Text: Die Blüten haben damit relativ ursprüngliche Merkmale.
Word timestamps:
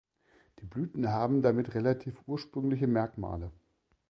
Die 0.57 0.65
Blüten 0.65 1.09
haben 1.09 1.43
damit 1.43 1.75
relativ 1.75 2.19
ursprüngliche 2.25 2.87
Merkmale. 2.87 3.51